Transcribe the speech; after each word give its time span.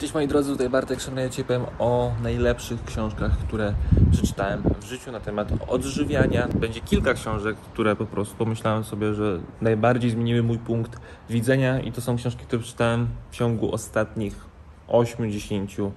Cześć 0.00 0.14
moi 0.14 0.28
drodzy, 0.28 0.52
tutaj 0.52 0.68
Bartek 0.68 0.98
ja 1.16 1.28
Ci 1.28 1.44
powiem 1.44 1.64
o 1.78 2.12
najlepszych 2.22 2.84
książkach, 2.84 3.38
które 3.38 3.74
przeczytałem 4.12 4.62
w 4.80 4.84
życiu 4.84 5.12
na 5.12 5.20
temat 5.20 5.48
odżywiania. 5.68 6.48
Będzie 6.48 6.80
kilka 6.80 7.14
książek, 7.14 7.56
które 7.56 7.96
po 7.96 8.06
prostu 8.06 8.36
pomyślałem 8.36 8.84
sobie, 8.84 9.14
że 9.14 9.40
najbardziej 9.60 10.10
zmieniły 10.10 10.42
mój 10.42 10.58
punkt 10.58 11.00
widzenia 11.30 11.80
i 11.80 11.92
to 11.92 12.00
są 12.00 12.16
książki, 12.16 12.44
które 12.44 12.62
przeczytałem 12.62 13.08
w 13.30 13.34
ciągu 13.36 13.74
ostatnich 13.74 14.34
8-10 14.88 15.90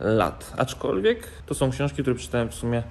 lat. 0.00 0.52
Aczkolwiek 0.58 1.28
to 1.46 1.54
są 1.54 1.70
książki, 1.70 2.02
które 2.02 2.16
przeczytałem 2.16 2.48
w 2.48 2.54
sumie 2.54 2.82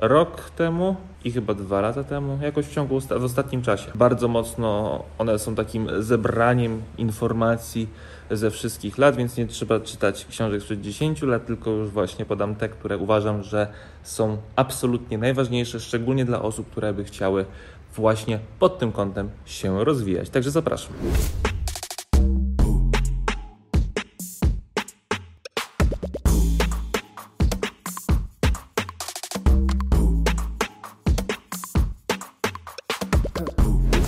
rok 0.00 0.50
temu 0.50 0.96
i 1.24 1.32
chyba 1.32 1.54
dwa 1.54 1.80
lata 1.80 2.04
temu, 2.04 2.38
jakoś 2.42 2.66
w 2.66 2.74
ciągu 2.74 3.00
w 3.00 3.24
ostatnim 3.24 3.62
czasie. 3.62 3.90
Bardzo 3.94 4.28
mocno 4.28 5.02
one 5.18 5.38
są 5.38 5.54
takim 5.54 5.88
zebraniem 6.02 6.82
informacji 6.98 7.88
ze 8.30 8.50
wszystkich 8.50 8.98
lat, 8.98 9.16
więc 9.16 9.36
nie 9.36 9.46
trzeba 9.46 9.80
czytać 9.80 10.26
książek 10.30 10.62
sprzed 10.62 10.80
10 10.80 11.22
lat, 11.22 11.46
tylko 11.46 11.70
już 11.70 11.90
właśnie 11.90 12.24
podam 12.24 12.54
te, 12.54 12.68
które 12.68 12.98
uważam, 12.98 13.42
że 13.42 13.66
są 14.02 14.36
absolutnie 14.56 15.18
najważniejsze, 15.18 15.80
szczególnie 15.80 16.24
dla 16.24 16.42
osób, 16.42 16.70
które 16.70 16.92
by 16.92 17.04
chciały 17.04 17.44
właśnie 17.96 18.38
pod 18.58 18.78
tym 18.78 18.92
kątem 18.92 19.30
się 19.44 19.84
rozwijać. 19.84 20.30
Także 20.30 20.50
zapraszam. 20.50 20.92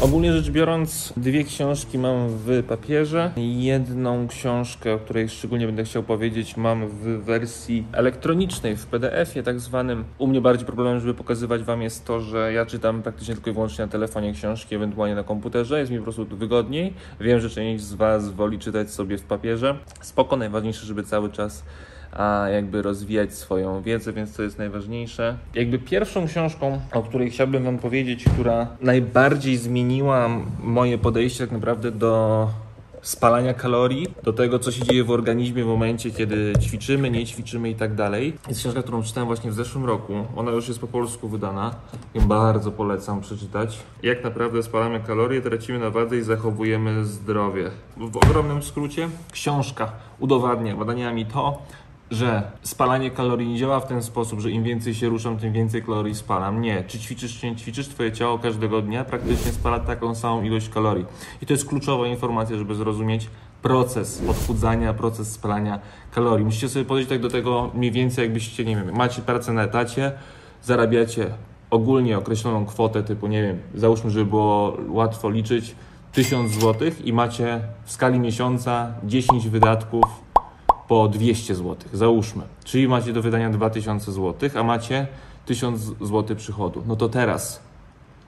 Ogólnie 0.02 0.32
rzecz 0.32 0.50
biorąc, 0.50 1.12
dwie 1.16 1.44
książki 1.44 1.98
mam 1.98 2.28
w 2.28 2.62
papierze. 2.68 3.32
Jedną 3.36 4.28
książkę, 4.28 4.94
o 4.94 4.98
której 4.98 5.28
szczególnie 5.28 5.66
będę 5.66 5.84
chciał 5.84 6.02
powiedzieć, 6.02 6.56
mam 6.56 6.88
w 6.88 7.02
wersji 7.02 7.86
elektronicznej, 7.92 8.76
w 8.76 8.86
PDF-ie 8.86 9.42
tak 9.42 9.60
zwanym. 9.60 10.04
U 10.18 10.26
mnie 10.26 10.40
bardziej 10.40 10.66
problemem, 10.66 11.00
żeby 11.00 11.14
pokazywać 11.14 11.62
Wam 11.62 11.82
jest 11.82 12.04
to, 12.04 12.20
że 12.20 12.52
ja 12.52 12.66
czytam 12.66 13.02
praktycznie 13.02 13.34
tylko 13.34 13.50
i 13.50 13.52
wyłącznie 13.52 13.84
na 13.84 13.90
telefonie 13.90 14.32
książki, 14.32 14.74
ewentualnie 14.74 15.14
na 15.14 15.22
komputerze. 15.22 15.78
Jest 15.78 15.92
mi 15.92 15.98
po 15.98 16.04
prostu 16.04 16.26
wygodniej. 16.26 16.94
Wiem, 17.20 17.40
że 17.40 17.50
część 17.50 17.84
z 17.84 17.94
Was 17.94 18.30
woli 18.30 18.58
czytać 18.58 18.90
sobie 18.90 19.18
w 19.18 19.22
papierze. 19.22 19.78
Spoko, 20.00 20.36
najważniejsze, 20.36 20.86
żeby 20.86 21.02
cały 21.02 21.30
czas 21.30 21.64
a 22.12 22.48
jakby 22.48 22.82
rozwijać 22.82 23.34
swoją 23.34 23.82
wiedzę, 23.82 24.12
więc 24.12 24.36
to 24.36 24.42
jest 24.42 24.58
najważniejsze. 24.58 25.36
Jakby 25.54 25.78
pierwszą 25.78 26.26
książką, 26.26 26.80
o 26.92 27.02
której 27.02 27.30
chciałbym 27.30 27.64
Wam 27.64 27.78
powiedzieć, 27.78 28.24
która 28.24 28.66
najbardziej 28.80 29.56
zmieniła 29.56 30.28
moje 30.62 30.98
podejście 30.98 31.44
tak 31.44 31.52
naprawdę 31.52 31.90
do 31.90 32.48
spalania 33.02 33.54
kalorii, 33.54 34.06
do 34.22 34.32
tego, 34.32 34.58
co 34.58 34.72
się 34.72 34.84
dzieje 34.84 35.04
w 35.04 35.10
organizmie 35.10 35.64
w 35.64 35.66
momencie, 35.66 36.10
kiedy 36.10 36.52
ćwiczymy, 36.60 37.10
nie 37.10 37.26
ćwiczymy 37.26 37.70
i 37.70 37.74
tak 37.74 37.94
dalej. 37.94 38.32
Jest 38.48 38.60
książka, 38.60 38.82
którą 38.82 39.02
czytałem 39.02 39.26
właśnie 39.26 39.50
w 39.50 39.54
zeszłym 39.54 39.84
roku. 39.84 40.12
Ona 40.36 40.50
już 40.50 40.68
jest 40.68 40.80
po 40.80 40.86
polsku 40.86 41.28
wydana. 41.28 41.74
I 42.14 42.20
bardzo 42.20 42.72
polecam 42.72 43.20
przeczytać. 43.20 43.78
Jak 44.02 44.24
naprawdę 44.24 44.62
spalamy 44.62 45.00
kalorie, 45.00 45.40
tracimy 45.40 45.78
na 45.78 45.90
wadze 45.90 46.16
i 46.16 46.22
zachowujemy 46.22 47.04
zdrowie. 47.04 47.70
W 47.96 48.16
ogromnym 48.16 48.62
skrócie, 48.62 49.08
książka 49.32 49.92
udowadnia 50.18 50.76
badaniami 50.76 51.26
to, 51.26 51.62
że 52.12 52.42
spalanie 52.62 53.10
kalorii 53.10 53.48
nie 53.48 53.58
działa 53.58 53.80
w 53.80 53.86
ten 53.86 54.02
sposób, 54.02 54.40
że 54.40 54.50
im 54.50 54.62
więcej 54.62 54.94
się 54.94 55.08
ruszam, 55.08 55.38
tym 55.38 55.52
więcej 55.52 55.82
kalorii 55.82 56.14
spalam. 56.14 56.60
Nie. 56.60 56.84
Czy 56.86 56.98
ćwiczysz, 56.98 57.40
czy 57.40 57.50
nie 57.50 57.56
ćwiczysz, 57.56 57.88
twoje 57.88 58.12
ciało 58.12 58.38
każdego 58.38 58.82
dnia 58.82 59.04
praktycznie 59.04 59.52
spala 59.52 59.80
taką 59.80 60.14
samą 60.14 60.42
ilość 60.42 60.68
kalorii. 60.68 61.06
I 61.42 61.46
to 61.46 61.52
jest 61.52 61.68
kluczowa 61.68 62.06
informacja, 62.06 62.56
żeby 62.56 62.74
zrozumieć 62.74 63.28
proces 63.62 64.22
odchudzania, 64.28 64.94
proces 64.94 65.32
spalania 65.32 65.78
kalorii. 66.14 66.44
Musicie 66.44 66.68
sobie 66.68 66.84
podejść 66.84 67.08
tak 67.08 67.20
do 67.20 67.28
tego 67.28 67.70
mniej 67.74 67.92
więcej, 67.92 68.22
jakbyście, 68.22 68.64
nie 68.64 68.76
wiem, 68.76 68.96
macie 68.96 69.22
pracę 69.22 69.52
na 69.52 69.62
etacie, 69.62 70.12
zarabiacie 70.62 71.26
ogólnie 71.70 72.18
określoną 72.18 72.66
kwotę 72.66 73.02
typu, 73.02 73.26
nie 73.26 73.42
wiem, 73.42 73.58
załóżmy, 73.74 74.10
żeby 74.10 74.26
było 74.26 74.76
łatwo 74.88 75.30
liczyć, 75.30 75.74
1000 76.12 76.52
zł 76.52 76.90
i 77.04 77.12
macie 77.12 77.60
w 77.84 77.92
skali 77.92 78.20
miesiąca 78.20 78.94
10 79.04 79.48
wydatków 79.48 80.31
po 80.92 81.08
200 81.08 81.54
zł, 81.54 81.76
załóżmy. 81.92 82.42
Czyli 82.64 82.88
macie 82.88 83.12
do 83.12 83.22
wydania 83.22 83.50
2000 83.50 84.12
zł, 84.12 84.50
a 84.54 84.62
macie 84.62 85.06
1000 85.46 85.80
zł 85.80 86.36
przychodu. 86.36 86.82
No 86.86 86.96
to 86.96 87.08
teraz 87.08 87.60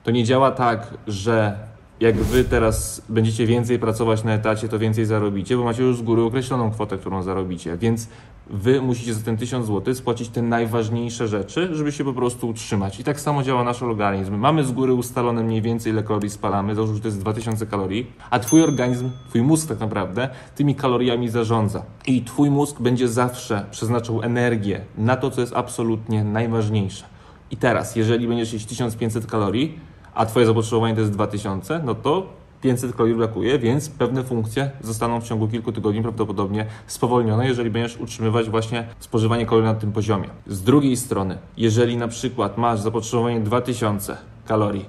to 0.03 0.11
nie 0.11 0.23
działa 0.23 0.51
tak, 0.51 0.93
że 1.07 1.57
jak 1.99 2.15
wy 2.15 2.43
teraz 2.43 3.01
będziecie 3.09 3.45
więcej 3.45 3.79
pracować 3.79 4.23
na 4.23 4.33
etacie, 4.33 4.69
to 4.69 4.79
więcej 4.79 5.05
zarobicie, 5.05 5.57
bo 5.57 5.63
macie 5.63 5.83
już 5.83 5.97
z 5.97 6.01
góry 6.01 6.21
określoną 6.21 6.71
kwotę, 6.71 6.97
którą 6.97 7.23
zarobicie. 7.23 7.77
Więc 7.77 8.07
wy 8.49 8.81
musicie 8.81 9.13
za 9.13 9.25
ten 9.25 9.37
1000 9.37 9.67
zł 9.67 9.95
spłacić 9.95 10.29
te 10.29 10.41
najważniejsze 10.41 11.27
rzeczy, 11.27 11.69
żeby 11.75 11.91
się 11.91 12.03
po 12.03 12.13
prostu 12.13 12.49
utrzymać. 12.49 12.99
I 12.99 13.03
tak 13.03 13.19
samo 13.19 13.43
działa 13.43 13.63
nasz 13.63 13.83
organizm. 13.83 14.35
Mamy 14.35 14.63
z 14.63 14.71
góry 14.71 14.93
ustalone 14.93 15.43
mniej 15.43 15.61
więcej, 15.61 15.91
ile 15.91 16.03
kalorii 16.03 16.29
spalamy, 16.29 16.75
załóżmy, 16.75 16.95
że 16.95 17.01
to 17.01 17.07
jest 17.07 17.19
2000 17.19 17.65
kalorii, 17.65 18.11
a 18.29 18.39
twój 18.39 18.63
organizm, 18.63 19.09
twój 19.29 19.41
mózg 19.41 19.69
tak 19.69 19.79
naprawdę, 19.79 20.29
tymi 20.55 20.75
kaloriami 20.75 21.29
zarządza. 21.29 21.83
I 22.07 22.21
twój 22.23 22.49
mózg 22.49 22.81
będzie 22.81 23.07
zawsze 23.07 23.65
przeznaczał 23.71 24.21
energię 24.21 24.81
na 24.97 25.15
to, 25.15 25.31
co 25.31 25.41
jest 25.41 25.53
absolutnie 25.55 26.23
najważniejsze. 26.23 27.05
I 27.51 27.57
teraz, 27.57 27.95
jeżeli 27.95 28.27
będziesz 28.27 28.53
jeść 28.53 28.65
1500 28.65 29.25
kalorii, 29.25 29.79
a 30.15 30.25
twoje 30.25 30.45
zapotrzebowanie 30.45 30.95
to 30.95 31.01
jest 31.01 31.13
2000, 31.13 31.81
no 31.85 31.95
to 31.95 32.25
500 32.61 32.95
kalorii 32.95 33.15
brakuje, 33.15 33.59
więc 33.59 33.89
pewne 33.89 34.23
funkcje 34.23 34.71
zostaną 34.81 35.21
w 35.21 35.23
ciągu 35.23 35.47
kilku 35.47 35.71
tygodni 35.71 36.01
prawdopodobnie 36.01 36.65
spowolnione, 36.87 37.47
jeżeli 37.47 37.69
będziesz 37.69 37.97
utrzymywać 37.97 38.49
właśnie 38.49 38.87
spożywanie 38.99 39.45
kalorii 39.45 39.67
na 39.67 39.75
tym 39.75 39.91
poziomie. 39.91 40.29
Z 40.47 40.61
drugiej 40.61 40.97
strony, 40.97 41.37
jeżeli 41.57 41.97
na 41.97 42.07
przykład 42.07 42.57
masz 42.57 42.79
zapotrzebowanie 42.79 43.39
2000 43.39 44.17
kalorii, 44.47 44.85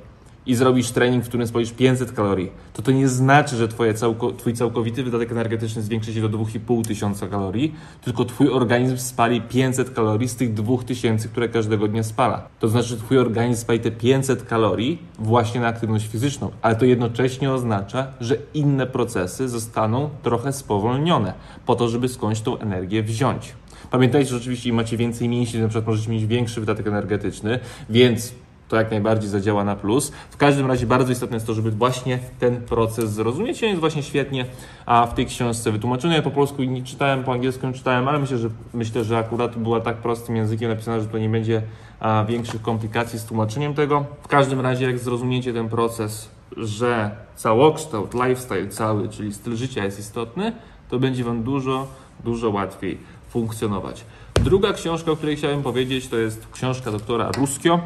i 0.47 0.55
zrobisz 0.55 0.91
trening, 0.91 1.25
w 1.25 1.29
którym 1.29 1.47
spalisz 1.47 1.73
500 1.73 2.13
kalorii, 2.13 2.51
to 2.73 2.83
to 2.83 2.91
nie 2.93 3.09
znaczy, 3.09 3.57
że 3.57 3.69
twoje 3.69 3.95
całko, 3.95 4.33
twój 4.33 4.55
całkowity 4.55 5.03
wydatek 5.03 5.33
energetyczny 5.33 5.83
zwiększy 5.83 6.13
się 6.13 6.21
do 6.21 6.29
2500 6.29 7.31
kalorii, 7.31 7.75
tylko 8.05 8.25
twój 8.25 8.51
organizm 8.51 8.97
spali 8.97 9.41
500 9.41 9.91
kalorii 9.91 10.29
z 10.29 10.37
tych 10.37 10.55
2000, 10.55 11.29
które 11.29 11.49
każdego 11.49 11.89
dnia 11.89 12.03
spala. 12.03 12.49
To 12.61 12.69
znaczy, 12.69 12.89
że 12.89 12.97
twój 12.97 13.19
organizm 13.19 13.63
spali 13.63 13.81
te 13.81 13.91
500 13.91 14.43
kalorii 14.43 14.99
właśnie 15.19 15.61
na 15.61 15.67
aktywność 15.67 16.07
fizyczną, 16.07 16.51
ale 16.63 16.77
to 16.77 16.85
jednocześnie 16.85 17.53
oznacza, 17.53 18.07
że 18.21 18.37
inne 18.55 18.87
procesy 18.87 19.49
zostaną 19.49 20.11
trochę 20.23 20.53
spowolnione 20.53 21.35
po 21.67 21.77
to, 21.77 21.89
żeby 21.89 22.09
skądś 22.09 22.41
tą 22.41 22.59
energię 22.59 23.03
wziąć. 23.03 23.53
Pamiętajcie, 23.91 24.31
że 24.31 24.37
oczywiście 24.37 24.69
im 24.69 24.75
macie 24.75 24.97
więcej 24.97 25.29
mięśni, 25.29 25.61
na 25.61 25.69
przykład 25.69 25.87
możecie 25.87 26.11
mieć 26.11 26.27
większy 26.27 26.61
wydatek 26.61 26.87
energetyczny, 26.87 27.59
więc 27.91 28.35
to 28.69 28.77
jak 28.77 28.91
najbardziej 28.91 29.31
zadziała 29.31 29.65
na 29.65 29.77
plus. 29.77 30.13
W 30.31 30.37
każdym 30.37 30.67
razie 30.67 30.87
bardzo 30.87 31.13
istotne 31.13 31.37
jest 31.37 31.47
to, 31.47 31.55
żeby 31.55 31.71
właśnie 31.71 32.19
ten 32.39 32.57
proces 32.63 33.11
zrozumieć. 33.13 33.63
On 33.63 33.69
jest 33.69 33.81
właśnie 33.81 34.03
świetnie 34.03 34.47
a 34.87 35.07
w 35.07 35.15
tej 35.15 35.27
książce 35.27 35.73
wytłumaczony. 35.73 36.15
Ja 36.15 36.23
po 36.23 36.31
polsku 36.31 36.63
nie 36.63 36.83
czytałem, 36.83 37.25
po 37.25 37.33
angielsku 37.33 37.67
nie 37.67 37.73
czytałem, 37.73 38.09
ale 38.09 38.19
myślę, 38.19 38.39
że 38.39 38.49
myślę, 38.75 39.05
że 39.05 39.19
akurat 39.19 39.59
była 39.59 39.81
tak 39.81 39.97
prostym 39.97 40.37
językiem 40.37 40.71
napisana, 40.71 41.01
że 41.01 41.07
to 41.07 41.19
nie 41.19 41.29
będzie 41.29 41.63
a, 42.01 42.25
większych 42.29 42.63
komplikacji 42.63 43.19
z 43.19 43.25
tłumaczeniem 43.25 43.75
tego. 43.75 44.05
W 44.23 44.29
każdym 44.29 44.61
razie, 44.61 44.87
jak 44.87 44.99
zrozumiecie 44.99 45.53
ten 45.53 45.69
proces, 45.69 46.29
że 46.57 47.11
całokształt, 47.37 48.15
lifestyle 48.15 48.69
cały, 48.69 49.09
czyli 49.09 49.35
styl 49.35 49.57
życia 49.57 49.85
jest 49.85 49.99
istotny, 49.99 50.53
to 50.89 50.99
będzie 50.99 51.25
Wam 51.25 51.43
dużo, 51.43 51.87
dużo 52.25 52.51
łatwiej 52.51 52.99
funkcjonować. 53.29 54.05
Druga 54.35 54.73
książka, 54.73 55.11
o 55.11 55.17
której 55.17 55.37
chciałem 55.37 55.63
powiedzieć, 55.63 56.09
to 56.09 56.17
jest 56.17 56.47
książka 56.53 56.91
doktora 56.91 57.31
Ruskio 57.39 57.81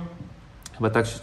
chyba 0.81 0.91
tak 0.91 1.07
się 1.07 1.19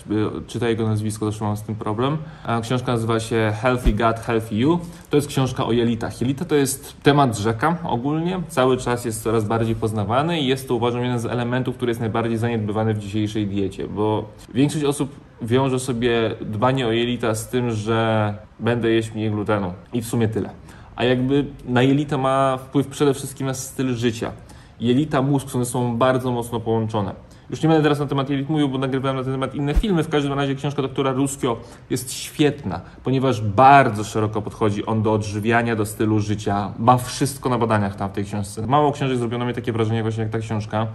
czyta 0.47 0.69
jego 0.69 0.87
nazwisko, 0.87 1.25
zresztą 1.25 1.45
mam 1.45 1.57
z 1.57 1.61
tym 1.61 1.75
problem. 1.75 2.17
Książka 2.61 2.91
nazywa 2.91 3.19
się 3.19 3.53
Healthy 3.61 3.91
Gut, 3.91 4.19
Healthy 4.25 4.55
You. 4.55 4.79
To 5.09 5.17
jest 5.17 5.27
książka 5.27 5.65
o 5.65 5.71
jelitach. 5.71 6.21
Jelita 6.21 6.45
to 6.45 6.55
jest 6.55 7.01
temat 7.03 7.37
rzeka 7.37 7.77
ogólnie, 7.83 8.41
cały 8.47 8.77
czas 8.77 9.05
jest 9.05 9.23
coraz 9.23 9.45
bardziej 9.45 9.75
poznawany 9.75 10.39
i 10.39 10.47
jest 10.47 10.67
to 10.67 10.75
uważam 10.75 11.03
jeden 11.03 11.19
z 11.19 11.25
elementów, 11.25 11.75
który 11.75 11.89
jest 11.89 11.99
najbardziej 11.99 12.37
zaniedbywany 12.37 12.93
w 12.93 12.99
dzisiejszej 12.99 13.47
diecie, 13.47 13.87
bo 13.87 14.29
większość 14.53 14.85
osób 14.85 15.15
wiąże 15.41 15.79
sobie 15.79 16.35
dbanie 16.41 16.87
o 16.87 16.91
jelita 16.91 17.35
z 17.35 17.49
tym, 17.49 17.71
że 17.71 18.33
będę 18.59 18.89
jeść 18.89 19.13
mniej 19.13 19.31
glutenu 19.31 19.73
i 19.93 20.01
w 20.01 20.05
sumie 20.05 20.27
tyle. 20.27 20.49
A 20.95 21.03
jakby 21.03 21.45
na 21.65 21.81
jelita 21.81 22.17
ma 22.17 22.57
wpływ 22.57 22.87
przede 22.87 23.13
wszystkim 23.13 23.47
na 23.47 23.53
styl 23.53 23.95
życia. 23.95 24.31
Jelita, 24.79 25.21
mózg 25.21 25.49
są 25.49 25.65
ze 25.65 25.71
sobą 25.71 25.97
bardzo 25.97 26.31
mocno 26.31 26.59
połączone. 26.59 27.27
Już 27.49 27.63
nie 27.63 27.69
będę 27.69 27.83
teraz 27.83 27.99
na 27.99 28.05
temat 28.05 28.29
jelit 28.29 28.49
mówił, 28.49 28.69
bo 28.69 28.77
nagrywałem 28.77 29.17
na 29.17 29.23
ten 29.23 29.33
temat 29.33 29.55
inne 29.55 29.73
filmy. 29.73 30.03
W 30.03 30.09
każdym 30.09 30.33
razie 30.33 30.55
książka 30.55 30.81
doktora 30.81 31.11
Ruskio 31.11 31.57
jest 31.89 32.13
świetna, 32.13 32.81
ponieważ 33.03 33.41
bardzo 33.41 34.03
szeroko 34.03 34.41
podchodzi 34.41 34.85
on 34.85 35.01
do 35.01 35.13
odżywiania, 35.13 35.75
do 35.75 35.85
stylu 35.85 36.19
życia. 36.19 36.71
Ma 36.79 36.97
wszystko 36.97 37.49
na 37.49 37.57
badaniach 37.57 37.95
tam 37.95 38.09
w 38.09 38.13
tej 38.13 38.25
książce. 38.25 38.67
Mało 38.67 38.91
książek 38.91 39.17
zrobiono 39.17 39.45
mi 39.45 39.53
takie 39.53 39.71
wrażenie 39.71 40.01
właśnie 40.01 40.23
jak 40.23 40.31
ta 40.31 40.39
książka. 40.39 40.87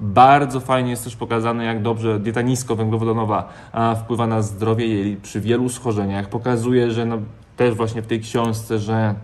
Bardzo 0.00 0.60
fajnie 0.60 0.90
jest 0.90 1.04
też 1.04 1.16
pokazane, 1.16 1.64
jak 1.64 1.82
dobrze 1.82 2.20
dieta 2.20 2.42
niskowęglowodanowa 2.42 3.48
wpływa 3.96 4.26
na 4.26 4.42
zdrowie 4.42 4.86
jelit 4.86 5.20
przy 5.20 5.40
wielu 5.40 5.68
schorzeniach. 5.68 6.28
Pokazuje, 6.28 6.90
że 6.90 7.04
no, 7.04 7.18
też 7.56 7.74
właśnie 7.74 8.02
w 8.02 8.06
tej 8.06 8.20
książce, 8.20 8.78
że 8.78 9.14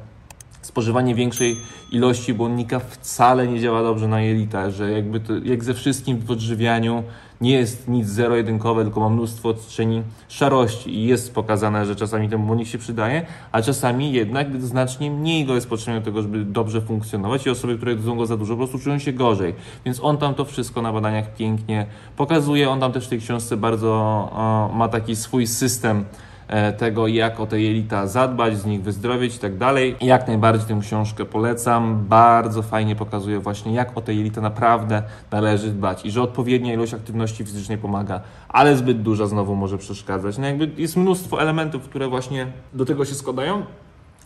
spożywanie 0.75 1.15
większej 1.15 1.57
ilości 1.93 2.35
błonnika 2.35 2.79
wcale 2.79 3.47
nie 3.47 3.61
działa 3.61 3.83
dobrze 3.83 4.09
na 4.09 4.21
jelita, 4.21 4.71
że 4.71 4.93
jakby 4.93 5.21
to, 5.21 5.33
jak 5.45 5.65
ze 5.65 5.75
wszystkim 5.75 6.19
w 6.19 6.31
odżywianiu 6.31 7.03
nie 7.41 7.53
jest 7.53 7.89
nic 7.89 8.09
zero-jedynkowe, 8.09 8.83
tylko 8.83 9.01
ma 9.01 9.09
mnóstwo 9.09 9.49
odcieni 9.49 10.03
szarości 10.29 10.95
i 10.95 11.07
jest 11.07 11.35
pokazane, 11.35 11.87
że 11.87 11.97
czasami 11.97 12.29
ten 12.29 12.47
błonnik 12.47 12.69
się 12.69 12.79
przydaje, 12.79 13.27
a 13.53 13.63
czasami 13.63 14.13
jednak 14.13 14.63
znacznie 14.63 15.11
mniej 15.11 15.45
go 15.45 15.55
jest 15.55 15.69
potrzebne 15.69 16.01
do 16.01 16.05
tego, 16.05 16.23
żeby 16.23 16.45
dobrze 16.45 16.81
funkcjonować 16.81 17.47
i 17.47 17.51
osoby, 17.51 17.77
które 17.77 17.93
jedzą 17.93 18.17
go 18.17 18.27
za 18.27 18.37
dużo, 18.37 18.55
po 18.55 18.59
prostu 18.59 18.79
czują 18.79 18.99
się 18.99 19.13
gorzej. 19.13 19.55
Więc 19.85 20.01
on 20.03 20.19
tam 20.19 20.35
to 20.35 20.45
wszystko 20.45 20.83
na 20.83 20.93
badaniach 20.93 21.35
pięknie 21.35 21.87
pokazuje. 22.17 22.71
On 22.71 22.81
tam 22.81 22.93
też 22.93 23.07
w 23.07 23.09
tej 23.09 23.19
książce 23.19 23.57
bardzo 23.57 23.93
o, 23.93 24.71
ma 24.75 24.89
taki 24.89 25.17
swój 25.17 25.47
system 25.47 26.05
E, 26.05 26.34
tego, 26.79 27.07
jak 27.07 27.41
o 27.41 27.47
te 27.47 27.61
jelita 27.61 28.07
zadbać, 28.07 28.59
z 28.59 28.67
nich 28.67 28.83
wyzdrowieć 28.83 29.37
i 29.37 29.39
tak 29.39 29.57
dalej. 29.57 29.97
Jak 30.01 30.27
najbardziej 30.29 30.69
tę 30.69 30.81
książkę 30.81 31.25
polecam. 31.25 32.05
Bardzo 32.09 32.63
fajnie 32.63 32.97
pokazuje 32.97 33.41
właśnie, 33.41 33.75
jak 33.75 33.99
o 33.99 34.01
te 34.01 34.15
jelita 34.15 34.41
naprawdę 34.41 35.03
należy 35.31 35.71
dbać 35.71 36.07
i 36.07 36.11
że 36.11 36.23
odpowiednia 36.23 36.73
ilość 36.73 36.95
aktywności 36.95 37.45
fizycznej 37.45 37.79
pomaga, 37.79 38.21
ale 38.49 38.77
zbyt 38.77 39.03
duża 39.03 39.27
znowu 39.27 39.57
może 39.57 39.79
przeszkadzać. 39.79 40.39
No 40.39 40.47
jakby 40.47 40.71
jest 40.77 40.97
mnóstwo 40.97 41.43
elementów, 41.43 41.83
które 41.83 42.09
właśnie 42.09 42.47
do 42.73 42.85
tego 42.85 43.05
się 43.05 43.15
składają. 43.15 43.63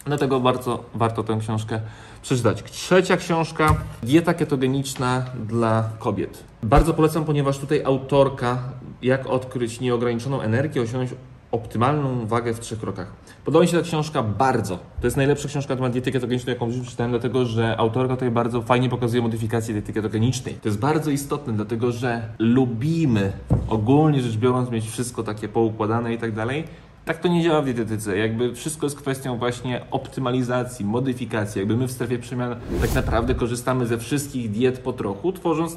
Dlatego 0.06 0.40
bardzo 0.40 0.84
warto 0.94 1.24
tę 1.24 1.38
książkę 1.40 1.80
przeczytać. 2.22 2.62
Trzecia 2.62 3.16
książka, 3.16 3.74
Dieta 4.02 4.34
ketogeniczna 4.34 5.24
dla 5.46 5.84
kobiet. 5.98 6.44
Bardzo 6.62 6.94
polecam, 6.94 7.24
ponieważ 7.24 7.58
tutaj 7.58 7.84
autorka, 7.84 8.58
jak 9.02 9.26
odkryć 9.26 9.80
nieograniczoną 9.80 10.40
energię, 10.40 10.82
osiągnąć 10.82 11.10
optymalną 11.52 12.26
wagę 12.26 12.54
w 12.54 12.60
trzech 12.60 12.80
krokach. 12.80 13.12
Podoba 13.44 13.62
mi 13.62 13.68
się 13.68 13.76
ta 13.76 13.82
książka 13.82 14.22
bardzo. 14.22 14.76
To 15.00 15.06
jest 15.06 15.16
najlepsza 15.16 15.48
książka 15.48 15.74
na 15.74 15.76
temat 15.76 15.92
diety 15.92 16.12
ketogenicznej, 16.12 16.54
jaką 16.54 16.66
już 16.66 16.80
przeczytałem, 16.80 17.12
dlatego 17.12 17.44
że 17.44 17.76
autorka 17.78 18.14
tutaj 18.14 18.30
bardzo 18.30 18.62
fajnie 18.62 18.88
pokazuje 18.88 19.22
modyfikację 19.22 19.74
diety 19.74 19.92
ketogenicznej. 19.92 20.54
To 20.54 20.68
jest 20.68 20.78
bardzo 20.78 21.10
istotne, 21.10 21.52
dlatego 21.52 21.92
że 21.92 22.28
lubimy 22.38 23.32
ogólnie 23.68 24.20
rzecz 24.20 24.36
biorąc 24.36 24.70
mieć 24.70 24.90
wszystko 24.90 25.22
takie 25.22 25.48
poukładane 25.48 26.14
i 26.14 26.18
tak 26.18 26.32
dalej. 26.34 26.64
Tak 27.04 27.20
to 27.20 27.28
nie 27.28 27.42
działa 27.42 27.62
w 27.62 27.64
dietetyce. 27.64 28.18
Jakby 28.18 28.54
wszystko 28.54 28.86
jest 28.86 28.96
kwestią 28.96 29.38
właśnie 29.38 29.84
optymalizacji, 29.90 30.84
modyfikacji. 30.84 31.58
Jakby 31.58 31.76
my 31.76 31.86
w 31.86 31.92
strefie 31.92 32.18
przemian 32.18 32.56
tak 32.80 32.94
naprawdę 32.94 33.34
korzystamy 33.34 33.86
ze 33.86 33.98
wszystkich 33.98 34.50
diet 34.50 34.78
po 34.78 34.92
trochu, 34.92 35.32
tworząc 35.32 35.76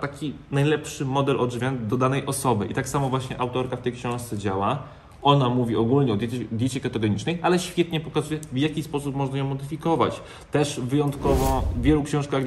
taki 0.00 0.34
najlepszy 0.50 1.04
model 1.04 1.40
odżywiania 1.40 1.78
do 1.78 1.96
danej 1.96 2.26
osoby. 2.26 2.66
I 2.66 2.74
tak 2.74 2.88
samo 2.88 3.08
właśnie 3.08 3.40
autorka 3.40 3.76
w 3.76 3.82
tej 3.82 3.92
książce 3.92 4.38
działa. 4.38 4.82
Ona 5.26 5.48
mówi 5.48 5.76
ogólnie 5.76 6.12
o 6.12 6.16
diecie, 6.16 6.38
diecie 6.52 6.80
ketogenicznej, 6.80 7.38
ale 7.42 7.58
świetnie 7.58 8.00
pokazuje, 8.00 8.40
w 8.52 8.56
jaki 8.56 8.82
sposób 8.82 9.16
można 9.16 9.38
ją 9.38 9.48
modyfikować. 9.48 10.20
Też 10.52 10.80
wyjątkowo 10.80 11.62
w 11.76 11.82
wielu 11.82 12.02
książkach 12.02 12.42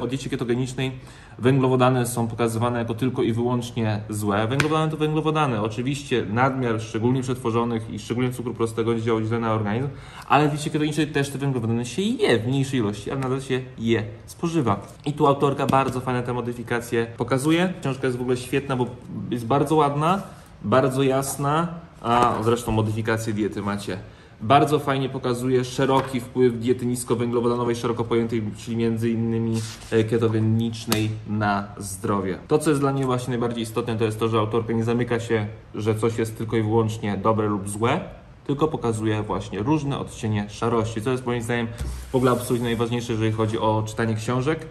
o 0.00 0.06
diecie 0.06 0.30
ketogenicznej 0.30 0.92
węglowodany 1.38 2.06
są 2.06 2.28
pokazywane 2.28 2.78
jako 2.78 2.94
tylko 2.94 3.22
i 3.22 3.32
wyłącznie 3.32 4.00
złe. 4.08 4.46
Węglowodany 4.46 4.90
to 4.90 4.96
węglowodany. 4.96 5.60
Oczywiście 5.62 6.26
nadmiar, 6.30 6.80
szczególnie 6.80 7.22
przetworzonych 7.22 7.90
i 7.90 7.98
szczególnie 7.98 8.32
cukru 8.32 8.54
prostego, 8.54 8.94
działa 8.94 9.22
źle 9.22 9.38
na 9.38 9.52
organizm, 9.52 9.88
ale 10.28 10.48
w 10.48 10.50
diecie 10.50 10.70
ketogenicznej 10.70 11.06
też 11.06 11.30
te 11.30 11.38
węglowodany 11.38 11.86
się 11.86 12.02
je 12.02 12.38
w 12.38 12.46
mniejszej 12.46 12.80
ilości, 12.80 13.10
ale 13.10 13.20
nadal 13.20 13.40
się 13.40 13.60
je 13.78 14.02
spożywa. 14.26 14.86
I 15.06 15.12
tu 15.12 15.26
autorka 15.26 15.66
bardzo 15.66 16.00
fajne 16.00 16.22
te 16.22 16.32
modyfikacje 16.32 17.06
pokazuje. 17.16 17.72
Książka 17.80 18.06
jest 18.06 18.18
w 18.18 18.20
ogóle 18.20 18.36
świetna, 18.36 18.76
bo 18.76 18.86
jest 19.30 19.46
bardzo 19.46 19.76
ładna, 19.76 20.22
bardzo 20.62 21.02
jasna, 21.02 21.87
a 22.02 22.34
zresztą 22.44 22.72
modyfikacje 22.72 23.32
diety 23.32 23.62
macie. 23.62 23.98
Bardzo 24.40 24.78
fajnie 24.78 25.08
pokazuje 25.08 25.64
szeroki 25.64 26.20
wpływ 26.20 26.58
diety 26.58 26.86
niskowęglowodanowej, 26.86 27.76
szeroko 27.76 28.04
pojętej, 28.04 28.42
czyli 28.58 28.76
między 28.76 29.10
innymi 29.10 29.56
e, 29.90 30.04
ketogenicznej 30.04 31.10
na 31.28 31.68
zdrowie. 31.78 32.38
To, 32.48 32.58
co 32.58 32.70
jest 32.70 32.82
dla 32.82 32.92
mnie 32.92 33.06
właśnie 33.06 33.30
najbardziej 33.30 33.62
istotne, 33.62 33.96
to 33.96 34.04
jest 34.04 34.18
to, 34.18 34.28
że 34.28 34.38
autorka 34.38 34.72
nie 34.72 34.84
zamyka 34.84 35.20
się, 35.20 35.46
że 35.74 35.94
coś 35.94 36.18
jest 36.18 36.38
tylko 36.38 36.56
i 36.56 36.62
wyłącznie 36.62 37.16
dobre 37.16 37.48
lub 37.48 37.68
złe, 37.68 38.00
tylko 38.46 38.68
pokazuje 38.68 39.22
właśnie 39.22 39.58
różne 39.58 39.98
odcienie 39.98 40.50
szarości, 40.50 41.02
co 41.02 41.10
jest 41.10 41.26
moim 41.26 41.42
zdaniem 41.42 41.66
w 42.12 42.14
ogóle 42.14 42.30
absolutnie 42.30 42.64
najważniejsze, 42.64 43.12
jeżeli 43.12 43.32
chodzi 43.32 43.58
o 43.58 43.82
czytanie 43.86 44.14
książek. 44.14 44.66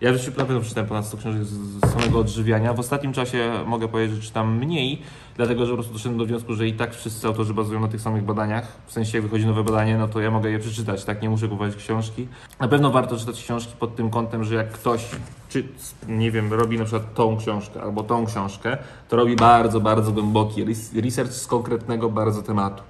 Ja 0.00 0.12
w 0.12 0.16
życiu 0.16 0.30
na 0.38 0.44
pewno 0.44 0.60
przeczytałem 0.60 0.88
ponad 0.88 1.06
100 1.06 1.16
książek 1.16 1.44
z 1.44 1.80
samego 1.92 2.18
odżywiania. 2.18 2.74
W 2.74 2.80
ostatnim 2.80 3.12
czasie 3.12 3.50
mogę 3.66 3.88
powiedzieć, 3.88 4.16
że 4.16 4.22
czytam 4.22 4.58
mniej, 4.58 5.02
dlatego 5.36 5.66
że 5.66 5.70
po 5.70 5.76
prostu 5.76 5.92
doszedłem 5.92 6.18
do 6.18 6.26
wniosku, 6.26 6.54
że 6.54 6.68
i 6.68 6.72
tak 6.72 6.94
wszyscy 6.94 7.26
autorzy 7.26 7.54
bazują 7.54 7.80
na 7.80 7.88
tych 7.88 8.00
samych 8.00 8.24
badaniach. 8.24 8.76
W 8.86 8.92
sensie, 8.92 9.18
jak 9.18 9.22
wychodzi 9.22 9.46
nowe 9.46 9.64
badanie, 9.64 9.98
no 9.98 10.08
to 10.08 10.20
ja 10.20 10.30
mogę 10.30 10.50
je 10.50 10.58
przeczytać, 10.58 11.04
tak? 11.04 11.22
Nie 11.22 11.30
muszę 11.30 11.48
kupować 11.48 11.76
książki. 11.76 12.28
Na 12.60 12.68
pewno 12.68 12.90
warto 12.90 13.16
czytać 13.16 13.42
książki 13.42 13.72
pod 13.78 13.96
tym 13.96 14.10
kątem, 14.10 14.44
że 14.44 14.54
jak 14.54 14.72
ktoś, 14.72 15.04
czy 15.48 15.64
nie 16.08 16.30
wiem, 16.30 16.52
robi 16.52 16.78
na 16.78 16.84
przykład 16.84 17.14
tą 17.14 17.36
książkę 17.36 17.82
albo 17.82 18.02
tą 18.02 18.26
książkę, 18.26 18.78
to 19.08 19.16
robi 19.16 19.36
bardzo, 19.36 19.80
bardzo 19.80 20.12
głęboki 20.12 20.64
research 21.02 21.32
z 21.32 21.46
konkretnego 21.46 22.10
bardzo 22.10 22.42
tematu. 22.42 22.82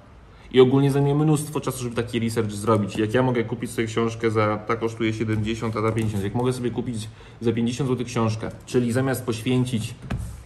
I 0.51 0.61
ogólnie 0.61 0.91
zajmuje 0.91 1.15
mnóstwo 1.15 1.59
czasu, 1.61 1.83
żeby 1.83 1.95
taki 1.95 2.19
research 2.19 2.51
zrobić. 2.51 2.97
Jak 2.97 3.13
ja 3.13 3.23
mogę 3.23 3.43
kupić 3.43 3.71
sobie 3.71 3.87
książkę 3.87 4.31
za, 4.31 4.57
ta 4.57 4.75
kosztuje 4.75 5.13
70, 5.13 5.75
a 5.75 5.81
za 5.81 5.91
50. 5.91 6.23
Jak 6.23 6.35
mogę 6.35 6.53
sobie 6.53 6.71
kupić 6.71 7.09
za 7.41 7.51
50 7.51 7.89
zł 7.89 8.05
książkę, 8.05 8.51
czyli 8.65 8.91
zamiast 8.91 9.25
poświęcić 9.25 9.95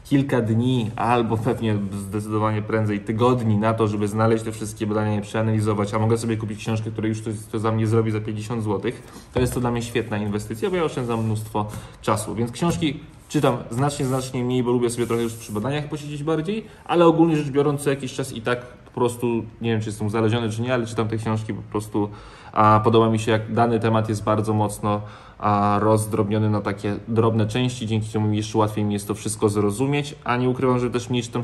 kilka 0.05 0.41
dni, 0.41 0.91
albo 0.95 1.37
pewnie 1.37 1.77
zdecydowanie 2.07 2.61
prędzej 2.61 2.99
tygodni 2.99 3.57
na 3.57 3.73
to, 3.73 3.87
żeby 3.87 4.07
znaleźć 4.07 4.43
te 4.43 4.51
wszystkie 4.51 4.87
badania 4.87 5.19
i 5.19 5.21
przeanalizować, 5.21 5.93
a 5.93 5.99
mogę 5.99 6.17
sobie 6.17 6.37
kupić 6.37 6.59
książkę, 6.59 6.91
która 6.91 7.07
już 7.07 7.21
to 7.51 7.59
za 7.59 7.71
mnie 7.71 7.87
zrobi 7.87 8.11
za 8.11 8.21
50 8.21 8.63
zł, 8.63 8.91
to 9.33 9.39
jest 9.39 9.53
to 9.53 9.59
dla 9.59 9.71
mnie 9.71 9.81
świetna 9.81 10.17
inwestycja, 10.17 10.69
bo 10.69 10.75
ja 10.75 10.83
oszczędzam 10.83 11.25
mnóstwo 11.25 11.67
czasu. 12.01 12.35
Więc 12.35 12.51
książki 12.51 12.99
czytam 13.29 13.57
znacznie, 13.71 14.05
znacznie 14.05 14.43
mniej, 14.43 14.63
bo 14.63 14.71
lubię 14.71 14.89
sobie 14.89 15.07
trochę 15.07 15.23
już 15.23 15.33
przy 15.33 15.51
badaniach 15.51 15.89
posiedzieć 15.89 16.23
bardziej, 16.23 16.65
ale 16.85 17.05
ogólnie 17.05 17.37
rzecz 17.37 17.49
biorąc 17.49 17.81
co 17.81 17.89
jakiś 17.89 18.13
czas 18.13 18.33
i 18.33 18.41
tak 18.41 18.65
po 18.65 18.91
prostu, 18.91 19.27
nie 19.61 19.71
wiem 19.71 19.81
czy 19.81 19.89
jestem 19.89 20.07
uzależniony 20.07 20.49
czy 20.49 20.61
nie, 20.61 20.73
ale 20.73 20.85
czytam 20.85 21.07
te 21.07 21.17
książki 21.17 21.53
po 21.53 21.61
prostu, 21.61 22.09
a 22.51 22.81
podoba 22.83 23.09
mi 23.09 23.19
się 23.19 23.31
jak 23.31 23.53
dany 23.53 23.79
temat 23.79 24.09
jest 24.09 24.23
bardzo 24.23 24.53
mocno 24.53 25.01
a 25.43 25.79
rozdrobniony 25.81 26.49
na 26.49 26.61
takie 26.61 26.95
drobne 27.07 27.47
części, 27.47 27.87
dzięki 27.87 28.09
czemu 28.09 28.33
jeszcze 28.33 28.57
łatwiej 28.57 28.85
mi 28.85 28.93
jest 28.93 29.07
to 29.07 29.13
wszystko 29.13 29.49
zrozumieć, 29.49 30.15
a 30.23 30.37
nie 30.37 30.49
ukrywam, 30.49 30.79
że 30.79 30.89
też 30.89 31.09
mniej 31.09 31.23
czytam 31.23 31.41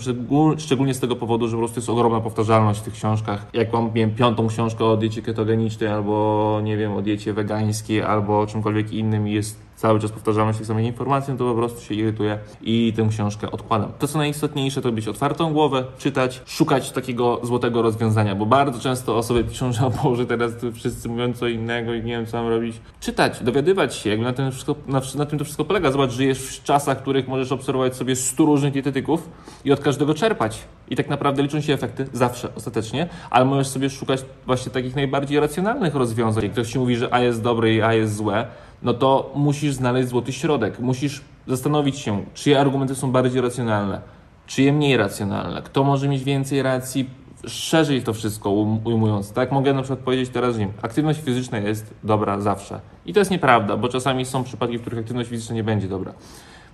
szczególnie 0.57 0.93
z 0.93 0.99
tego 0.99 1.15
powodu, 1.15 1.47
że 1.47 1.51
po 1.55 1.59
prostu 1.59 1.79
jest 1.79 1.89
ogromna 1.89 2.21
powtarzalność 2.21 2.79
w 2.79 2.83
tych 2.83 2.93
książkach. 2.93 3.45
Jak 3.53 3.73
mam 3.73 3.91
wiem, 3.91 4.15
piątą 4.15 4.47
książkę 4.47 4.85
o 4.85 4.97
diecie 4.97 5.21
ketogenicznej, 5.21 5.89
albo 5.89 6.59
nie 6.63 6.77
wiem, 6.77 6.93
o 6.93 7.01
diecie 7.01 7.33
wegańskiej, 7.33 8.01
albo 8.01 8.39
o 8.39 8.47
czymkolwiek 8.47 8.93
innym 8.93 9.27
jest 9.27 9.68
cały 9.79 9.99
czas 9.99 10.11
powtarzalność 10.11 10.57
tych 10.57 10.67
samych 10.67 10.85
informacji, 10.85 11.33
no 11.33 11.39
to 11.39 11.45
po 11.45 11.55
prostu 11.55 11.81
się 11.81 11.93
irytuję 11.93 12.39
i 12.61 12.93
tę 12.95 13.07
książkę 13.09 13.51
odkładam. 13.51 13.91
To 13.99 14.07
co 14.07 14.17
najistotniejsze 14.17 14.81
to 14.81 14.91
być 14.91 15.07
otwartą 15.07 15.53
głowę, 15.53 15.83
czytać, 15.97 16.41
szukać 16.45 16.91
takiego 16.91 17.39
złotego 17.43 17.81
rozwiązania, 17.81 18.35
bo 18.35 18.45
bardzo 18.45 18.79
często 18.79 19.17
osoby 19.17 19.43
piszą, 19.43 19.71
że 19.71 19.89
Boże, 20.03 20.25
teraz 20.25 20.51
wszyscy 20.73 21.09
mówią 21.09 21.33
co 21.33 21.47
innego 21.47 21.93
i 21.93 22.03
nie 22.03 22.11
wiem 22.11 22.25
co 22.25 22.37
mam 22.37 22.51
robić. 22.51 22.81
Czytać, 22.99 23.43
dowiadywać 23.43 23.95
się, 23.95 24.09
jakby 24.09 24.25
na 24.25 24.33
tym, 24.33 24.51
wszystko, 24.51 24.75
na, 24.87 25.01
na 25.15 25.25
tym 25.25 25.39
to 25.39 25.45
wszystko 25.45 25.65
polega. 25.65 25.91
Zobacz, 25.91 26.11
żyjesz 26.11 26.39
w 26.39 26.63
czasach, 26.63 26.97
w 26.97 27.01
których 27.01 27.27
możesz 27.27 27.51
obserwować 27.51 27.95
sobie 27.95 28.15
100 28.15 28.45
różnych 28.45 28.73
dietetyków 28.73 29.29
i 29.65 29.71
od 29.71 29.79
każdego 29.79 30.13
czerpać. 30.13 30.59
I 30.89 30.95
tak 30.95 31.09
naprawdę 31.09 31.43
liczą 31.43 31.61
się 31.61 31.73
efekty 31.73 32.07
zawsze, 32.13 32.49
ostatecznie, 32.55 33.09
ale 33.29 33.45
możesz 33.45 33.67
sobie 33.67 33.89
szukać 33.89 34.25
właśnie 34.45 34.71
takich 34.71 34.95
najbardziej 34.95 35.39
racjonalnych 35.39 35.95
rozwiązań. 35.95 36.49
Ktoś 36.49 36.71
ci 36.71 36.79
mówi, 36.79 36.95
że 36.95 37.13
A 37.13 37.19
jest 37.19 37.41
dobre 37.41 37.73
i 37.73 37.81
A 37.81 37.93
jest 37.93 38.15
złe, 38.15 38.47
no 38.83 38.93
to 38.93 39.31
musisz 39.35 39.73
znaleźć 39.73 40.09
złoty 40.09 40.33
środek. 40.33 40.79
Musisz 40.79 41.21
zastanowić 41.47 41.99
się, 41.99 42.23
czyje 42.33 42.59
argumenty 42.59 42.95
są 42.95 43.11
bardziej 43.11 43.41
racjonalne, 43.41 44.01
czyje 44.47 44.73
mniej 44.73 44.97
racjonalne, 44.97 45.61
kto 45.61 45.83
może 45.83 46.07
mieć 46.07 46.23
więcej 46.23 46.61
racji, 46.61 47.09
szerzej 47.47 48.03
to 48.03 48.13
wszystko 48.13 48.49
ujmując, 48.83 49.33
tak? 49.33 49.51
Mogę 49.51 49.73
na 49.73 49.81
przykład 49.81 49.99
powiedzieć 49.99 50.29
teraz, 50.29 50.55
że 50.55 50.67
aktywność 50.81 51.21
fizyczna 51.21 51.57
jest 51.57 51.93
dobra 52.03 52.39
zawsze. 52.39 52.79
I 53.05 53.13
to 53.13 53.19
jest 53.19 53.31
nieprawda, 53.31 53.77
bo 53.77 53.89
czasami 53.89 54.25
są 54.25 54.43
przypadki, 54.43 54.77
w 54.77 54.81
których 54.81 54.99
aktywność 54.99 55.29
fizyczna 55.29 55.55
nie 55.55 55.63
będzie 55.63 55.87
dobra. 55.87 56.13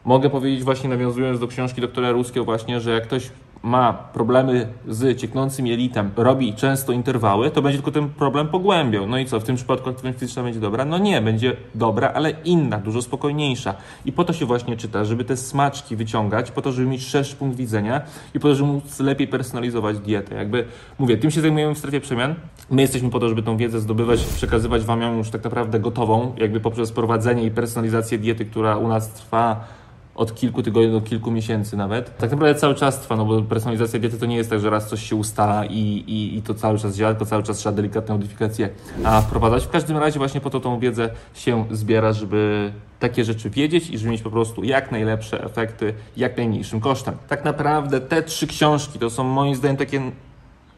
Mogę 0.05 0.29
powiedzieć 0.29 0.63
właśnie 0.63 0.89
nawiązując 0.89 1.39
do 1.39 1.47
książki 1.47 1.81
doktora 1.81 2.11
Ruskiego 2.11 2.45
właśnie, 2.45 2.81
że 2.81 2.91
jak 2.91 3.03
ktoś 3.03 3.29
ma 3.63 3.93
problemy 3.93 4.67
z 4.87 5.19
cieknącym 5.19 5.67
jelitem, 5.67 6.11
robi 6.15 6.53
często 6.53 6.91
interwały, 6.91 7.51
to 7.51 7.61
będzie 7.61 7.77
tylko 7.77 7.91
ten 7.91 8.09
problem 8.09 8.47
pogłębiał. 8.47 9.07
No 9.07 9.17
i 9.17 9.25
co, 9.25 9.39
w 9.39 9.43
tym 9.43 9.55
przypadku 9.55 9.89
aktywność 9.89 10.19
fizyczna 10.19 10.43
będzie 10.43 10.59
dobra? 10.59 10.85
No 10.85 10.97
nie, 10.97 11.21
będzie 11.21 11.55
dobra, 11.75 12.11
ale 12.15 12.31
inna, 12.31 12.77
dużo 12.77 13.01
spokojniejsza. 13.01 13.75
I 14.05 14.11
po 14.11 14.23
to 14.23 14.33
się 14.33 14.45
właśnie 14.45 14.77
czyta, 14.77 15.05
żeby 15.05 15.25
te 15.25 15.37
smaczki 15.37 15.95
wyciągać, 15.95 16.51
po 16.51 16.61
to, 16.61 16.71
żeby 16.71 16.87
mieć 16.87 17.07
szerszy 17.07 17.35
punkt 17.35 17.57
widzenia 17.57 18.01
i 18.33 18.39
po 18.39 18.47
to, 18.47 18.55
żeby 18.55 18.71
móc 18.71 18.99
lepiej 18.99 19.27
personalizować 19.27 19.99
dietę. 19.99 20.35
Jakby, 20.35 20.65
mówię, 20.99 21.17
tym 21.17 21.31
się 21.31 21.41
zajmujemy 21.41 21.75
w 21.75 21.77
strefie 21.77 22.01
przemian. 22.01 22.35
My 22.69 22.81
jesteśmy 22.81 23.09
po 23.09 23.19
to, 23.19 23.29
żeby 23.29 23.43
tą 23.43 23.57
wiedzę 23.57 23.79
zdobywać, 23.79 24.23
przekazywać 24.23 24.83
Wam 24.83 25.01
ją 25.01 25.17
już 25.17 25.29
tak 25.29 25.43
naprawdę 25.43 25.79
gotową, 25.79 26.33
jakby 26.37 26.59
poprzez 26.59 26.91
prowadzenie 26.91 27.43
i 27.43 27.51
personalizację 27.51 28.17
diety, 28.17 28.45
która 28.45 28.77
u 28.77 28.87
nas 28.87 29.13
trwa 29.13 29.67
od 30.15 30.35
kilku 30.35 30.63
tygodni 30.63 30.91
do 30.91 31.01
kilku 31.01 31.31
miesięcy 31.31 31.77
nawet. 31.77 32.17
Tak 32.17 32.31
naprawdę 32.31 32.59
cały 32.59 32.75
czas 32.75 32.99
trwa, 32.99 33.15
no 33.15 33.25
bo 33.25 33.41
personalizacja 33.41 33.99
diety 33.99 34.17
to 34.17 34.25
nie 34.25 34.35
jest 34.35 34.49
tak, 34.49 34.59
że 34.59 34.69
raz 34.69 34.89
coś 34.89 35.09
się 35.09 35.15
ustala 35.15 35.65
i, 35.65 35.79
i, 36.07 36.37
i 36.37 36.41
to 36.41 36.53
cały 36.53 36.79
czas 36.79 36.95
działa, 36.95 37.11
tylko 37.11 37.25
cały 37.25 37.43
czas 37.43 37.57
trzeba 37.57 37.75
delikatne 37.75 38.13
modyfikacje 38.13 38.69
a, 39.03 39.21
wprowadzać. 39.21 39.65
W 39.65 39.69
każdym 39.69 39.97
razie 39.97 40.19
właśnie 40.19 40.41
po 40.41 40.49
to 40.49 40.59
tą 40.59 40.79
wiedzę 40.79 41.09
się 41.33 41.65
zbiera, 41.71 42.13
żeby 42.13 42.71
takie 42.99 43.23
rzeczy 43.23 43.49
wiedzieć 43.49 43.89
i 43.89 43.97
żeby 43.97 44.11
mieć 44.11 44.21
po 44.21 44.31
prostu 44.31 44.63
jak 44.63 44.91
najlepsze 44.91 45.43
efekty, 45.43 45.93
jak 46.17 46.37
najmniejszym 46.37 46.79
kosztem. 46.79 47.17
Tak 47.27 47.45
naprawdę 47.45 48.01
te 48.01 48.23
trzy 48.23 48.47
książki 48.47 48.99
to 48.99 49.09
są 49.09 49.23
moim 49.23 49.55
zdaniem 49.55 49.77
takie 49.77 50.11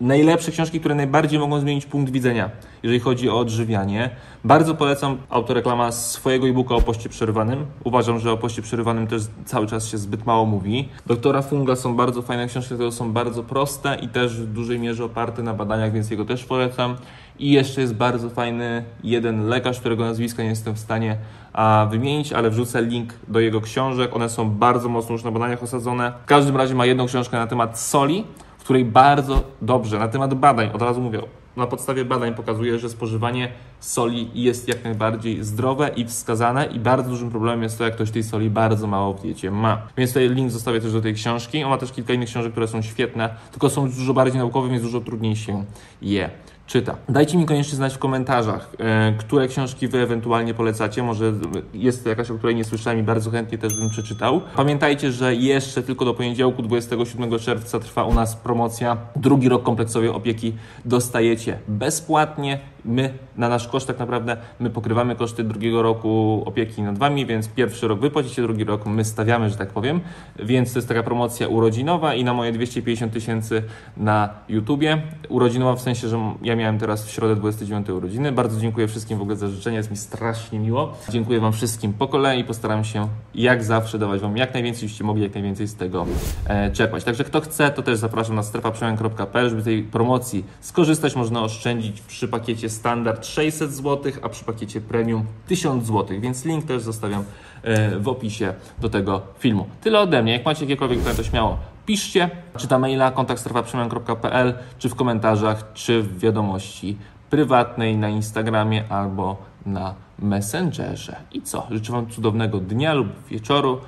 najlepsze 0.01 0.51
książki, 0.51 0.80
które 0.80 0.96
najbardziej 0.96 1.39
mogą 1.39 1.60
zmienić 1.60 1.86
punkt 1.86 2.12
widzenia, 2.12 2.50
jeżeli 2.84 3.00
chodzi 3.00 3.30
o 3.30 3.39
odżywianie. 3.39 4.10
Bardzo 4.44 4.75
polecam 4.75 5.18
autoreklama 5.30 5.92
swojego 5.92 6.48
e-booka 6.48 6.75
o 6.75 6.82
poście 6.82 7.10
przerywanym. 7.10 7.66
Uważam, 7.84 8.20
że 8.20 8.32
o 8.32 8.38
poście 8.38 8.62
przerywanym 8.62 9.08
też 9.08 9.24
cały 9.46 9.68
czas 9.68 9.88
się 9.88 9.98
zbyt 9.98 10.25
mało 10.25 10.46
mówi. 10.46 10.89
Doktora 11.06 11.42
Funga 11.42 11.75
są 11.75 11.96
bardzo 11.96 12.22
fajne 12.22 12.48
książki, 12.48 12.74
które 12.74 12.92
są 12.92 13.13
bardzo 13.13 13.44
proste 13.44 13.98
i 14.01 14.08
też 14.08 14.42
w 14.42 14.54
dużej 14.54 14.80
mierze 14.80 15.06
oparte 15.06 15.44
na 15.44 15.54
badaniach, 15.54 15.92
więc 15.92 16.12
jego 16.12 16.25
też 16.25 16.46
polecam. 16.46 16.96
I 17.39 17.51
jeszcze 17.51 17.82
jest 17.82 17.94
bardzo 17.94 18.30
fajny 18.30 18.84
jeden 19.04 19.48
lekarz, 19.48 19.80
którego 19.80 20.06
nazwiska 20.06 20.44
nie 20.44 20.50
jestem 20.50 20.74
w 20.74 20.80
stanie 20.80 21.18
a, 21.54 21.88
wymienić, 21.92 22.34
ale 22.34 22.50
wrzucę 22.50 22.82
link 22.82 23.13
do 23.27 23.39
jego 23.39 23.62
książek. 23.62 24.16
One 24.16 24.30
są 24.30 24.50
bardzo 24.50 24.89
mocno 24.89 25.13
już 25.13 25.24
na 25.24 25.32
badaniach 25.32 25.63
osadzone. 25.63 26.13
W 26.24 26.25
każdym 26.25 26.58
razie 26.58 26.75
ma 26.75 26.86
jedną 26.86 27.06
książkę 27.06 27.38
na 27.38 27.48
temat 27.48 27.80
soli, 27.80 28.24
której 28.67 28.86
bardzo 28.86 29.43
dobrze, 29.62 30.00
na 30.00 30.07
temat 30.07 30.33
badań, 30.33 30.69
od 30.74 30.81
razu 30.81 31.01
mówię, 31.01 31.21
na 31.57 31.67
podstawie 31.67 32.05
badań 32.05 32.36
pokazuje, 32.36 32.79
że 32.79 32.89
spożywanie 32.89 33.51
soli 33.79 34.29
jest 34.33 34.67
jak 34.67 34.83
najbardziej 34.83 35.43
zdrowe 35.43 35.89
i 35.95 36.05
wskazane 36.05 36.65
i 36.65 36.79
bardzo 36.79 37.09
dużym 37.09 37.29
problemem 37.29 37.63
jest 37.63 37.77
to, 37.77 37.83
jak 37.83 37.95
ktoś 37.95 38.12
tej 38.12 38.24
soli 38.24 38.50
bardzo 38.50 38.88
mało 38.88 39.13
w 39.13 39.21
diecie 39.21 39.51
ma. 39.51 39.81
Więc 39.97 40.12
tutaj 40.12 40.29
link 40.29 40.51
zostawię 40.51 40.81
też 40.81 40.93
do 40.93 41.01
tej 41.01 41.13
książki. 41.13 41.63
On 41.63 41.69
ma 41.69 41.77
też 41.77 41.91
kilka 41.91 42.13
innych 42.13 42.29
książek, 42.29 42.51
które 42.51 42.67
są 42.67 42.81
świetne, 42.81 43.29
tylko 43.51 43.69
są 43.69 43.89
dużo 43.89 44.13
bardziej 44.13 44.39
naukowe, 44.39 44.69
więc 44.69 44.81
dużo 44.81 45.01
trudniej 45.01 45.36
się 45.36 45.65
je 46.01 46.29
czyta. 46.67 46.95
Dajcie 47.09 47.38
mi 47.38 47.45
koniecznie 47.45 47.75
znać 47.75 47.93
w 47.93 47.97
komentarzach, 47.97 48.69
e, 48.79 49.13
które 49.17 49.47
książki 49.47 49.88
Wy 49.88 50.00
ewentualnie 50.00 50.53
polecacie. 50.53 51.03
Może 51.03 51.33
jest 51.74 52.05
jakaś, 52.05 52.31
o 52.31 52.38
której 52.38 52.55
nie 52.55 52.63
słyszałem 52.63 53.00
i 53.00 53.03
bardzo 53.03 53.31
chętnie 53.31 53.57
też 53.57 53.74
bym 53.75 53.89
przeczytał. 53.89 54.41
Pamiętajcie, 54.55 55.12
że 55.12 55.36
jeszcze 55.36 55.83
tylko 55.83 56.05
do 56.05 56.13
poniedziałku, 56.13 56.62
27 56.62 57.39
czerwca 57.39 57.79
trwa 57.79 58.03
u 58.03 58.13
nas 58.13 58.36
promocja. 58.36 58.97
Drugi 59.15 59.50
rok 59.50 59.63
kompleksowej 59.63 60.09
opieki 60.09 60.53
dostajecie 60.86 61.59
bezpłatnie. 61.67 62.59
My, 62.88 63.13
na 63.38 63.50
nasz 63.50 63.67
koszt 63.67 63.88
tak 63.88 64.00
naprawdę, 64.00 64.38
my 64.60 64.70
pokrywamy 64.70 65.15
koszty 65.15 65.44
drugiego 65.44 65.82
roku 65.82 66.44
opieki 66.46 66.82
nad 66.82 66.98
Wami, 66.98 67.25
więc 67.25 67.48
pierwszy 67.48 67.88
rok 67.88 68.00
Wy 68.00 68.12
płacicie, 68.12 68.41
drugi 68.41 68.63
rok 68.63 68.86
my 68.86 69.06
stawiamy, 69.06 69.50
że 69.50 69.56
tak 69.56 69.70
powiem. 69.70 70.01
Więc 70.39 70.74
to 70.74 70.79
jest 70.79 70.88
taka 70.88 71.03
promocja 71.03 71.48
urodzinowa 71.48 72.13
i 72.13 72.24
na 72.24 72.34
moje 72.34 72.51
250 72.51 73.13
tysięcy 73.13 73.63
na 73.98 74.29
YouTubie. 74.50 75.01
Urodzinowa 75.29 75.75
w 75.75 75.82
sensie, 75.82 76.08
że 76.08 76.17
ja 76.41 76.56
miałem 76.56 76.79
teraz 76.79 77.06
w 77.06 77.12
środę 77.12 77.36
29 77.36 77.89
urodziny. 77.89 78.32
Bardzo 78.32 78.60
dziękuję 78.60 78.88
wszystkim 78.88 79.17
w 79.17 79.22
ogóle 79.22 79.36
za 79.36 79.48
życzenia, 79.48 79.77
jest 79.77 79.91
mi 79.91 79.98
strasznie 79.98 80.60
miło. 80.60 80.94
Dziękuję 81.10 81.39
Wam 81.39 81.53
wszystkim 81.53 81.94
po 81.94 82.08
kolei, 82.08 82.44
postaram 82.44 82.84
się 82.84 83.08
jak 83.36 83.63
zawsze 83.63 84.00
dawać 84.00 84.22
Wam 84.22 84.38
jak 84.38 84.53
najwięcej, 84.53 84.79
żebyście 84.79 85.03
mogli 85.03 85.24
jak 85.24 85.34
najwięcej 85.34 85.67
z 85.67 85.75
tego 85.75 86.06
e, 86.46 86.72
czerpać. 86.72 87.03
Także 87.03 87.24
kto 87.24 87.41
chce, 87.41 87.72
to 87.72 87.84
też 87.84 87.98
zapraszam 87.98 88.36
na 88.36 88.44
strefaprzemian.pl, 88.44 89.50
żeby 89.50 89.63
tej 89.63 89.84
promocji 89.84 90.46
skorzystać. 90.62 91.15
Można 91.15 91.41
oszczędzić 91.41 92.01
przy 92.01 92.27
pakiecie 92.27 92.70
standard 92.77 93.25
600 93.25 93.72
zł, 93.74 94.12
a 94.22 94.29
przy 94.29 94.46
pakiecie 94.46 94.81
premium 94.81 95.25
1000 95.48 95.86
zł, 95.86 96.22
więc 96.22 96.46
link 96.46 96.65
też 96.65 96.81
zostawiam 96.81 97.24
e, 97.63 98.00
w 98.00 98.07
opisie 98.07 98.53
do 98.81 98.89
tego 98.89 99.22
filmu. 99.39 99.67
Tyle 99.81 100.00
ode 100.00 100.24
mnie. 100.24 100.34
Jak 100.34 100.46
macie 100.46 100.62
jakiekolwiek 100.62 100.98
pytania, 101.00 101.17
to 101.17 101.24
śmiało 101.24 101.57
piszcie, 101.88 102.29
czy 102.57 102.67
ta 102.67 102.79
maila 102.79 103.12
kontaktstrefaprzemian.pl, 103.12 104.53
czy 104.79 104.89
w 104.89 104.96
komentarzach, 104.96 105.74
czy 105.74 106.03
w 106.03 106.19
wiadomości 106.19 106.98
prywatnej 107.29 107.98
na 107.98 108.10
Instagramie 108.10 108.84
albo 108.89 109.38
na 109.65 109.96
Messengerze. 110.19 111.15
I 111.31 111.41
co? 111.41 111.67
Życzę 111.72 111.91
Wam 111.91 112.10
cudownego 112.10 112.60
dnia 112.60 112.93
lub 112.93 113.07
wieczoru 113.29 113.81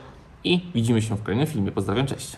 i 0.43 0.61
widzimy 0.75 1.01
się 1.01 1.15
w 1.15 1.23
kolejnym 1.23 1.47
filmie. 1.47 1.71
Pozdrawiam, 1.71 2.07
cześć! 2.07 2.27